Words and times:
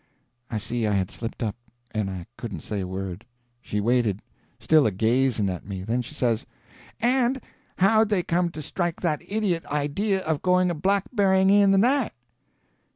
I 0.49 0.57
see 0.57 0.87
I 0.87 0.93
had 0.93 1.11
slipped 1.11 1.43
up, 1.43 1.55
and 1.91 2.09
I 2.09 2.25
couldn't 2.35 2.61
say 2.61 2.79
a 2.81 2.87
word. 2.87 3.23
She 3.61 3.79
waited, 3.79 4.23
still 4.59 4.87
a 4.87 4.91
gazing 4.91 5.47
at 5.47 5.63
me, 5.63 5.83
then 5.83 6.01
she 6.01 6.15
says: 6.15 6.47
"And 6.99 7.39
how'd 7.77 8.09
they 8.09 8.23
come 8.23 8.49
to 8.53 8.63
strike 8.63 9.01
that 9.01 9.21
idiot 9.31 9.63
idea 9.67 10.21
of 10.21 10.41
going 10.41 10.71
a 10.71 10.73
blackberrying 10.73 11.51
in 11.51 11.69
the 11.69 11.77
night?" 11.77 12.13